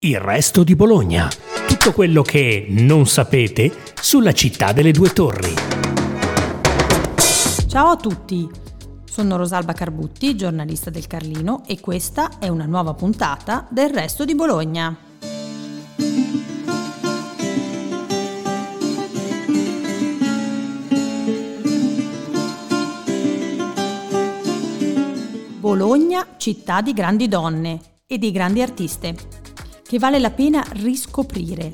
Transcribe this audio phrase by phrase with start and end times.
[0.00, 1.28] Il resto di Bologna.
[1.66, 5.52] Tutto quello che non sapete sulla città delle due torri.
[7.66, 8.48] Ciao a tutti,
[9.04, 14.36] sono Rosalba Carbutti, giornalista del Carlino e questa è una nuova puntata del resto di
[14.36, 14.96] Bologna.
[25.58, 29.38] Bologna, città di grandi donne e di grandi artiste
[29.88, 31.70] che vale la pena riscoprire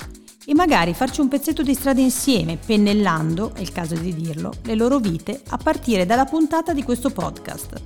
[0.46, 4.76] e magari farci un pezzetto di strada insieme, pennellando, è il caso di dirlo, le
[4.76, 7.82] loro vite a partire dalla puntata di questo podcast.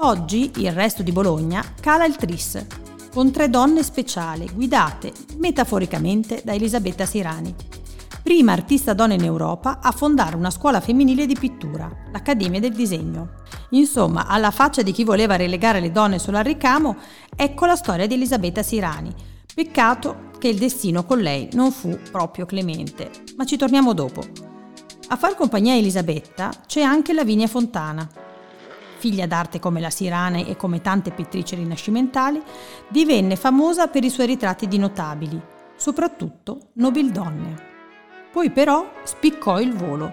[0.00, 2.62] Oggi il resto di Bologna cala il tris,
[3.10, 7.54] con tre donne speciali guidate metaforicamente da Elisabetta Sirani,
[8.20, 13.34] prima artista donna in Europa a fondare una scuola femminile di pittura, l'Accademia del Disegno.
[13.70, 16.96] Insomma, alla faccia di chi voleva relegare le donne solo al ricamo,
[17.34, 19.14] ecco la storia di Elisabetta Sirani.
[19.54, 24.22] Peccato che il destino con lei non fu proprio clemente, ma ci torniamo dopo.
[25.08, 28.08] A far compagnia a Elisabetta c'è anche Lavinia Fontana.
[28.96, 32.40] Figlia d'arte come la Sirani e come tante pittrici rinascimentali,
[32.88, 35.40] divenne famosa per i suoi ritratti di notabili,
[35.76, 37.71] soprattutto nobildonne.
[38.32, 40.12] Poi però spiccò il volo,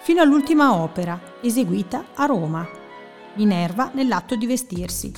[0.00, 2.68] fino all'ultima opera, eseguita a Roma,
[3.36, 5.12] Minerva nell'atto di vestirsi.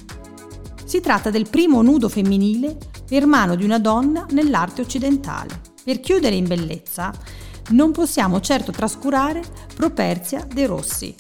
[0.85, 5.61] Si tratta del primo nudo femminile per mano di una donna nell'arte occidentale.
[5.83, 7.13] Per chiudere in bellezza,
[7.71, 9.43] non possiamo certo trascurare
[9.75, 11.15] Properzia De Rossi.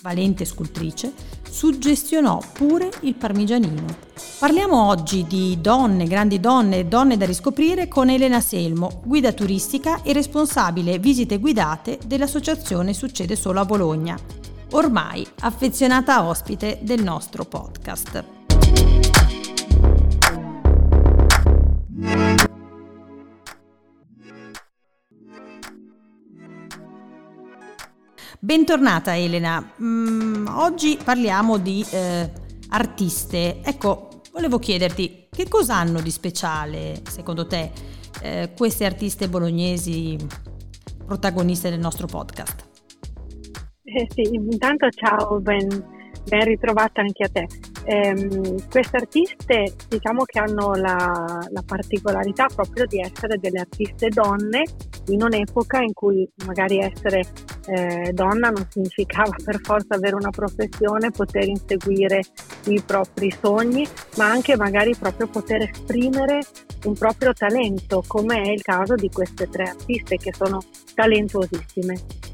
[0.00, 1.12] Valente scultrice,
[1.48, 4.05] suggestionò pure il parmigianino.
[4.38, 10.02] Parliamo oggi di donne, grandi donne e donne da riscoprire con Elena Selmo, guida turistica
[10.02, 14.14] e responsabile visite guidate dell'associazione Succede Solo a Bologna,
[14.72, 18.24] ormai affezionata ospite del nostro podcast.
[28.38, 32.30] Bentornata Elena, mm, oggi parliamo di eh,
[32.68, 33.60] artiste.
[33.62, 34.05] Ecco,
[34.36, 37.70] volevo chiederti che cosa hanno di speciale, secondo te,
[38.20, 40.14] eh, queste artiste bolognesi
[41.06, 42.68] protagoniste del nostro podcast?
[43.82, 45.66] Eh sì, intanto ciao, ben,
[46.24, 47.46] ben ritrovata anche a te.
[47.84, 54.64] Ehm, queste artiste diciamo che hanno la, la, particolarità proprio di essere delle artiste donne
[55.06, 57.22] in un'epoca in cui magari essere
[57.66, 62.22] eh, donna non significava per forza avere una professione, poter inseguire
[62.66, 66.40] i propri sogni, ma anche magari proprio poter esprimere
[66.84, 70.62] un proprio talento, come è il caso di queste tre artiste che sono
[70.94, 72.24] talentuosissime.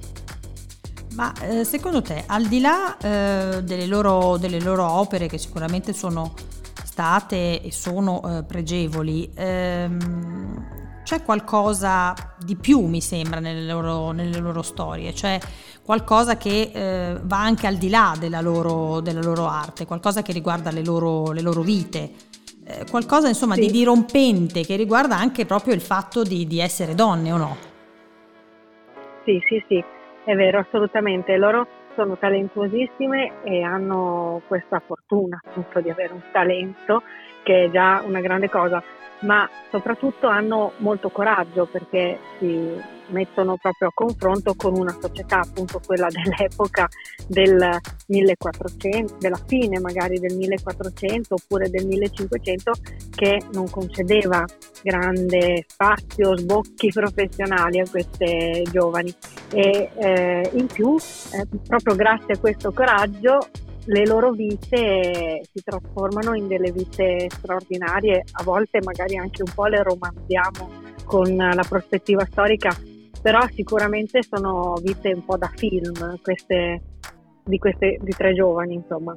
[1.15, 5.93] Ma eh, secondo te, al di là eh, delle, loro, delle, loro, opere che sicuramente
[5.93, 6.33] sono
[6.85, 14.39] state e sono eh, pregevoli, ehm, c'è qualcosa di più, mi sembra, nelle loro, nelle
[14.39, 15.39] loro storie, cioè
[15.85, 20.33] qualcosa che eh, va anche al di là della loro, della loro, arte, qualcosa che
[20.33, 22.11] riguarda le loro, le loro vite,
[22.65, 23.63] eh, qualcosa insomma sì.
[23.63, 27.57] di dirompente che riguarda anche proprio il fatto di, di essere donne o no?
[29.25, 29.85] Sì, sì, sì.
[30.25, 31.37] È vero, assolutamente.
[31.37, 37.03] Loro sono talentuosissime e hanno questa fortuna appunto di avere un talento
[37.43, 38.83] che è già una grande cosa
[39.23, 45.81] ma soprattutto hanno molto coraggio perché si mettono proprio a confronto con una società, appunto
[45.85, 46.89] quella dell'epoca
[47.27, 52.73] del 1400, della fine magari del 1400 oppure del 1500,
[53.11, 54.45] che non concedeva
[54.83, 59.15] grande spazio, sbocchi professionali a queste giovani.
[59.53, 63.49] E eh, in più eh, proprio grazie a questo coraggio
[63.85, 69.67] le loro vite si trasformano in delle vite straordinarie, a volte magari anche un po'
[69.67, 70.71] le romanziamo
[71.05, 72.75] con la prospettiva storica,
[73.21, 76.83] però sicuramente sono vite un po' da film queste,
[77.45, 79.17] di queste di tre giovani, insomma.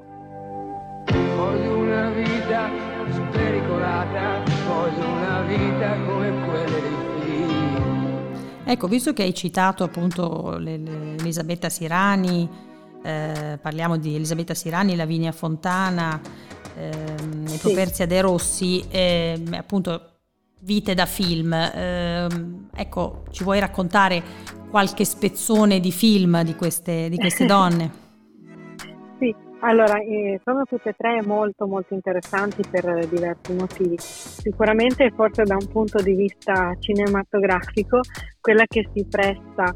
[1.35, 2.69] Voglio una vita
[3.09, 8.63] spericolata, voglio una vita come quelle dei film.
[8.65, 12.64] Ecco, visto che hai citato appunto Elisabetta Sirani,
[13.05, 16.19] eh, parliamo di Elisabetta Sirani, Lavinia Fontana,
[16.75, 17.59] ehm, sì.
[17.59, 20.13] Properzia De Rossi, eh, appunto
[20.61, 21.53] vite da film.
[21.53, 22.27] Eh,
[22.75, 24.23] ecco, ci vuoi raccontare
[24.69, 28.03] qualche spezzone di film di queste, di queste donne?
[29.19, 33.95] sì, allora, eh, sono tutte e tre molto molto interessanti per diversi motivi.
[33.99, 37.99] Sicuramente forse da un punto di vista cinematografico,
[38.41, 39.73] quella che si presta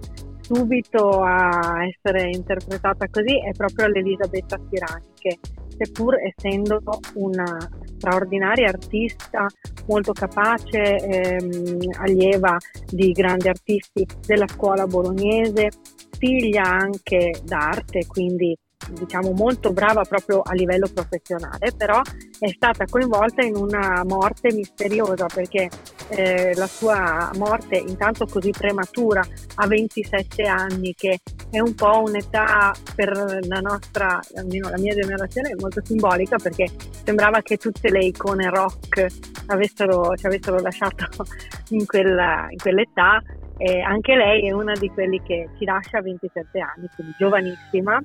[0.51, 5.37] subito a essere interpretata così è proprio l'Elisabetta Sirani che
[5.77, 6.81] seppur essendo
[7.15, 7.55] una
[7.97, 9.45] straordinaria artista,
[9.85, 12.57] molto capace, ehm, allieva
[12.87, 15.69] di grandi artisti della scuola bolognese,
[16.17, 18.57] figlia anche d'arte, quindi
[18.91, 22.01] diciamo molto brava proprio a livello professionale, però
[22.39, 25.69] è stata coinvolta in una morte misteriosa perché
[26.09, 29.21] eh, la sua morte intanto così prematura
[29.55, 31.19] a 27 anni che
[31.51, 36.67] è un po' un'età per la nostra, almeno la mia generazione, molto simbolica perché
[37.03, 39.05] sembrava che tutte le icone rock
[39.47, 41.07] avessero, ci avessero lasciato
[41.69, 43.21] in, quella, in quell'età
[43.57, 47.99] e anche lei è una di quelli che ci lascia a 27 anni, quindi giovanissima.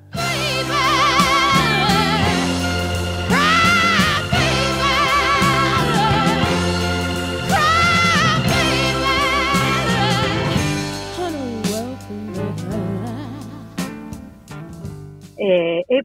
[15.36, 16.04] E, e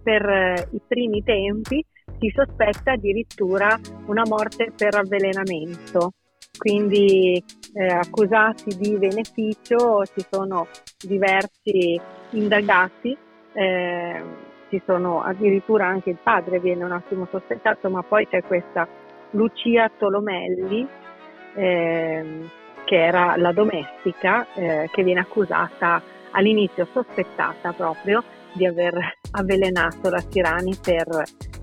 [0.00, 1.84] per i primi tempi
[2.20, 6.12] si sospetta addirittura una morte per avvelenamento.
[6.56, 7.42] Quindi
[7.74, 10.68] eh, accusati di beneficio ci sono
[11.04, 12.00] diversi
[12.30, 13.16] indagati,
[13.56, 14.22] eh,
[14.68, 18.86] ci sono addirittura anche il padre viene un attimo sospettato, ma poi c'è questa
[19.30, 20.86] Lucia Tolomelli
[21.54, 22.48] eh,
[22.84, 28.22] che era la domestica eh, che viene accusata all'inizio sospettata proprio
[28.52, 28.94] di aver
[29.32, 31.06] avvelenato la Tirani per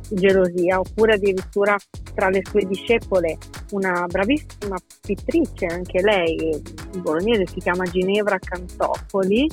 [0.10, 1.75] gelosia, oppure addirittura
[2.13, 3.38] tra le sue discepole
[3.72, 6.62] una bravissima pittrice, anche lei,
[6.98, 9.50] bolognese si chiama Ginevra Cantopoli,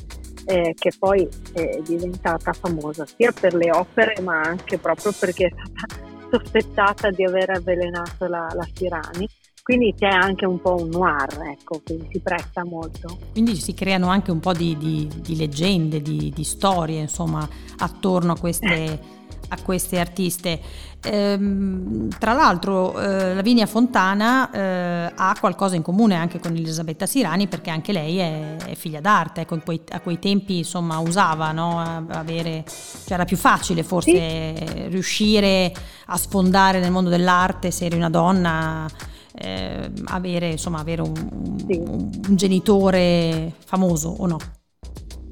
[0.51, 5.53] eh, che poi è diventata famosa sia per le opere ma anche proprio perché è
[5.53, 9.29] stata sospettata di aver avvelenato la, la Sirani.
[9.63, 13.19] Quindi c'è anche un po' un noir, ecco, quindi si presta molto.
[13.31, 17.49] Quindi si creano anche un po' di, di, di leggende, di, di, storie, insomma,
[17.79, 18.99] attorno a queste
[19.51, 20.61] a queste artiste.
[21.03, 27.47] Ehm, tra l'altro eh, Lavinia Fontana eh, ha qualcosa in comune anche con Elisabetta Sirani
[27.47, 31.81] perché anche lei è, è figlia d'arte, ecco, quei, a quei tempi insomma usava no,
[32.11, 34.89] avere, cioè era più facile forse sì.
[34.89, 35.73] riuscire
[36.07, 38.89] a sfondare nel mondo dell'arte se eri una donna.
[39.33, 41.15] Eh, avere, insomma, avere un,
[41.67, 41.79] sì.
[41.79, 44.39] un, un genitore famoso o no?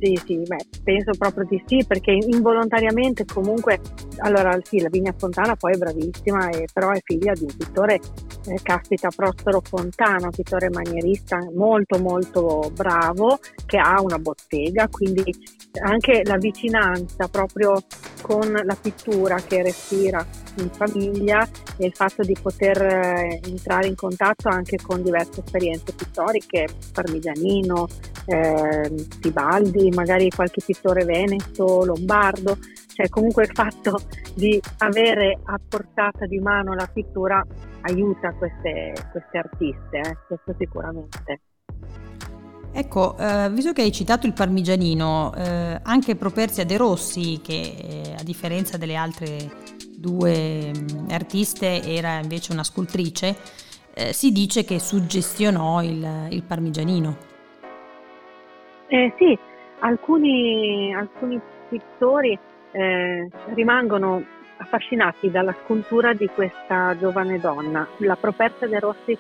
[0.01, 3.81] Sì, sì, beh, penso proprio di sì, perché involontariamente comunque,
[4.19, 7.95] allora sì, la Vigna Fontana poi è bravissima, e, però è figlia di un pittore,
[7.95, 15.35] eh, caspita, Prospero Fontana, pittore manierista molto molto bravo, che ha una bottega, quindi
[15.83, 17.83] anche la vicinanza proprio
[18.23, 20.25] con la pittura che respira
[20.59, 21.47] in famiglia
[21.77, 27.87] e il fatto di poter eh, entrare in contatto anche con diverse esperienze pittoriche, Parmigianino,
[28.27, 28.93] eh,
[29.91, 32.59] Magari qualche pittore veneto, lombardo,
[32.95, 33.99] cioè comunque il fatto
[34.35, 37.45] di avere a portata di mano la pittura
[37.83, 41.41] aiuta queste, queste artiste, eh, questo sicuramente.
[42.73, 48.15] Ecco, eh, visto che hai citato il parmigianino, eh, anche Properzia De Rossi, che eh,
[48.19, 49.37] a differenza delle altre
[49.97, 53.37] due mh, mm, artiste era invece una scultrice,
[53.95, 57.17] eh, si dice che suggestionò il, il parmigianino.
[58.89, 59.37] Eh, sì,
[59.81, 62.39] alcuni, alcuni pittori
[62.73, 64.25] eh, rimangono
[64.59, 67.87] affascinati dalla scultura di questa giovane donna.
[67.99, 69.17] La Properzia De Rossi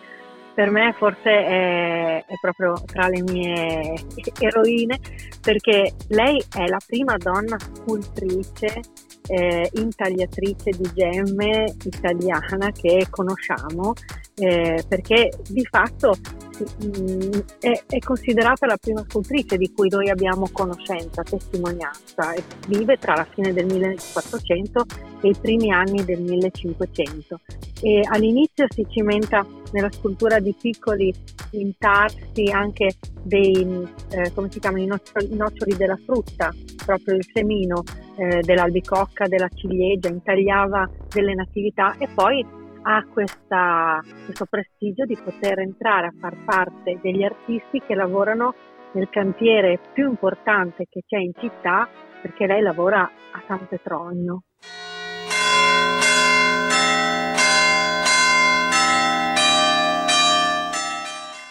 [0.59, 3.95] per me forse è, è, proprio tra le mie
[4.41, 4.99] eroine
[5.41, 8.81] perché lei è la prima donna scultrice
[9.29, 13.93] eh, intagliatrice di gemme italiana che conosciamo
[14.35, 16.15] eh, perché di fatto
[16.59, 22.43] mh, mm, è, è, considerata la prima scultrice di cui noi abbiamo conoscenza, testimonianza e
[22.67, 24.85] vive tra la fine del 1400
[25.21, 27.41] e i primi anni del 1500
[27.81, 31.13] e all'inizio si cimenta nella scultura di piccoli
[31.53, 36.53] intarsi anche dei, eh, come si chiamano, i noccioli, noccioli della frutta,
[36.85, 37.83] proprio il semino
[38.17, 42.45] eh, dell'albicocca, della ciliegia, intagliava delle natività e poi
[42.83, 48.55] ha questa, questo prestigio di poter entrare a far parte degli artisti che lavorano
[48.93, 51.89] nel cantiere più importante che c'è in città
[52.23, 54.43] perché lei lavora a San Petronio.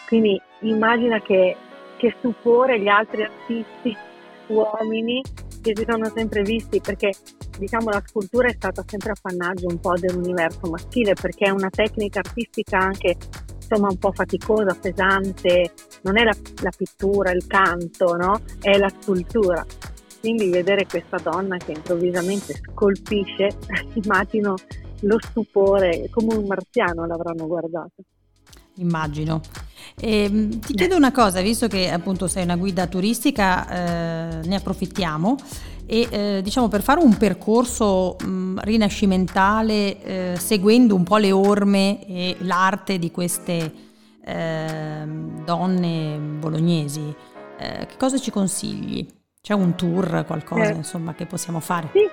[0.08, 1.56] Quindi immagina che,
[1.98, 3.96] che stupore gli altri artisti
[4.48, 5.22] uomini
[5.62, 7.12] che si sono sempre visti perché
[7.58, 12.20] diciamo la scultura è stata sempre appannaggio un po' dell'universo maschile perché è una tecnica
[12.20, 13.18] artistica anche
[13.70, 15.74] insomma un po' faticosa, pesante,
[16.04, 18.40] non è la, la pittura, il canto, no?
[18.62, 19.66] È la scultura.
[20.22, 23.50] Quindi vedere questa donna che improvvisamente scolpisce,
[24.02, 24.56] immagino
[25.02, 28.04] lo stupore, come un marziano l'avranno guardato.
[28.78, 29.42] Immagino.
[30.00, 34.56] E, ehm, ti chiedo una cosa, visto che appunto sei una guida turistica, eh, ne
[34.56, 35.36] approfittiamo
[35.86, 42.06] e eh, diciamo per fare un percorso mh, rinascimentale eh, seguendo un po' le orme
[42.06, 43.72] e l'arte di queste
[44.24, 47.16] ehm, donne bolognesi,
[47.58, 49.08] eh, che cosa ci consigli?
[49.42, 51.90] C'è un tour, qualcosa eh, insomma che possiamo fare?
[51.94, 52.06] Sì,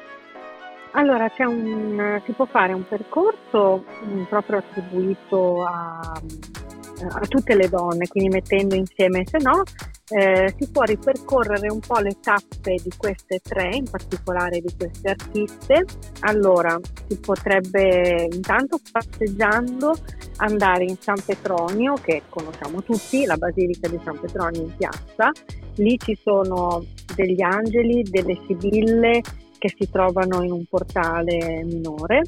[0.94, 8.06] allora un, si può fare un percorso um, proprio attribuito a, a, tutte le donne,
[8.06, 9.62] quindi mettendo insieme, se no
[10.08, 15.10] eh, si può ripercorrere un po' le tappe di queste tre, in particolare di queste
[15.10, 15.84] artiste.
[16.20, 19.94] Allora si potrebbe intanto passeggiando
[20.36, 25.30] andare in San Petronio, che conosciamo tutti, la Basilica di San Petronio in piazza.
[25.76, 26.84] Lì ci sono
[27.16, 29.22] degli angeli, delle sibille
[29.64, 32.20] che si trovano in un portale minore.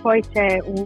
[0.00, 0.84] Poi c'è un,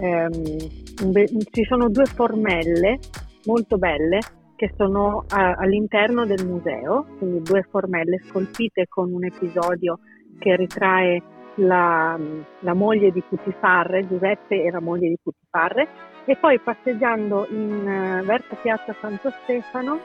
[0.00, 0.56] um,
[1.02, 2.98] un, ci sono due formelle
[3.44, 4.18] molto belle
[4.56, 9.98] che sono a, all'interno del museo, quindi due formelle scolpite con un episodio
[10.38, 11.22] che ritrae
[11.56, 12.18] la,
[12.60, 15.86] la moglie di Putifarre, Giuseppe e la moglie di Putifarre,
[16.24, 20.00] e poi passeggiando in, verso Piazza Santo Stefano,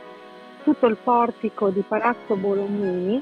[0.64, 3.22] tutto il portico di Palazzo Bolognini,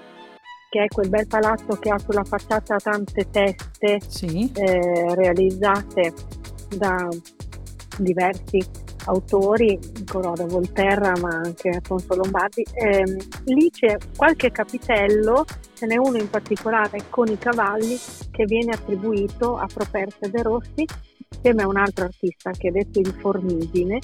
[0.72, 4.50] che è quel bel palazzo che ha sulla facciata tante teste sì.
[4.56, 6.14] eh, realizzate
[6.78, 7.10] da
[7.98, 8.66] diversi
[9.08, 13.04] autori, ancora da Volterra ma anche Alfonso Lombardi, eh,
[13.48, 17.98] lì c'è qualche capitello, ce n'è uno in particolare con i cavalli
[18.32, 20.86] che viene attribuito a Properse De Rossi
[21.34, 24.00] insieme a un altro artista che è detto il Formigine,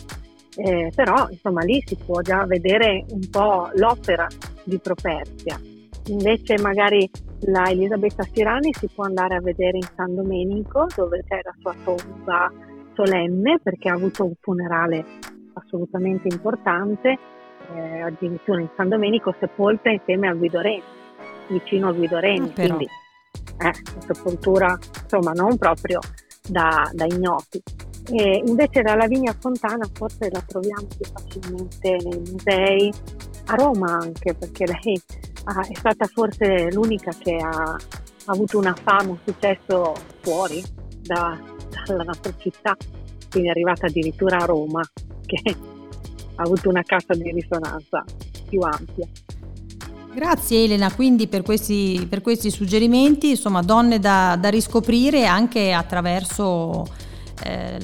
[0.57, 4.27] eh, però insomma lì si può già vedere un po' l'opera
[4.65, 5.75] di Properzia.
[6.07, 7.09] Invece magari
[7.41, 11.75] la Elisabetta Sirani si può andare a vedere in San Domenico dove c'è la sua
[11.83, 12.51] tomba
[12.93, 15.05] solenne perché ha avuto un funerale
[15.53, 17.17] assolutamente importante,
[17.75, 20.83] eh, addirittura in San Domenico sepolta insieme a Guido Reni,
[21.49, 23.73] vicino a Guido Reni, ah, quindi eh,
[24.05, 25.99] sepoltura insomma non proprio
[26.47, 27.61] da, da ignoti.
[28.09, 32.93] E invece la Lavinia Fontana forse la troviamo più facilmente nei musei,
[33.47, 35.01] a Roma anche perché lei
[35.47, 37.77] ah, è stata forse l'unica che ha, ha
[38.25, 40.63] avuto una fama, un successo fuori
[41.01, 41.37] da,
[41.85, 42.75] dalla nostra città,
[43.29, 44.81] quindi è arrivata addirittura a Roma,
[45.25, 45.55] che
[46.35, 48.03] ha avuto una cassa di risonanza
[48.47, 49.07] più ampia.
[50.13, 56.85] Grazie Elena quindi per questi, per questi suggerimenti, insomma donne da, da riscoprire anche attraverso
[57.43, 57.77] eh,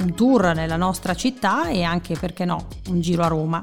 [0.00, 3.62] un tour nella nostra città e anche perché no un giro a Roma.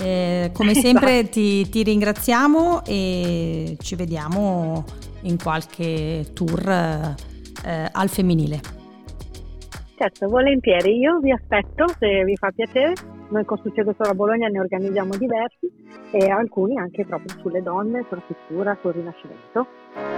[0.00, 4.84] Eh, come sempre ti, ti, ringraziamo e ci vediamo
[5.22, 8.60] in qualche tour eh, al femminile.
[9.96, 10.96] Certo, volentieri.
[10.98, 12.92] Io vi aspetto se vi fa piacere.
[13.30, 15.70] Noi con Succedo Solo a Bologna ne organizziamo diversi
[16.12, 20.17] e alcuni anche proprio sulle donne, sulla pittura, sul rinascimento.